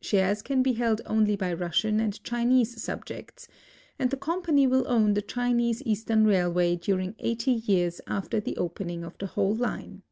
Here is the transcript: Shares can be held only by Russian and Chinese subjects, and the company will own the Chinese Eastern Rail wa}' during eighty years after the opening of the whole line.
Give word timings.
Shares 0.00 0.40
can 0.40 0.62
be 0.62 0.72
held 0.72 1.02
only 1.04 1.36
by 1.36 1.52
Russian 1.52 2.00
and 2.00 2.24
Chinese 2.24 2.82
subjects, 2.82 3.48
and 3.98 4.08
the 4.08 4.16
company 4.16 4.66
will 4.66 4.88
own 4.88 5.12
the 5.12 5.20
Chinese 5.20 5.82
Eastern 5.84 6.24
Rail 6.26 6.50
wa}' 6.50 6.76
during 6.76 7.14
eighty 7.18 7.50
years 7.52 8.00
after 8.06 8.40
the 8.40 8.56
opening 8.56 9.04
of 9.04 9.18
the 9.18 9.26
whole 9.26 9.54
line. 9.54 10.02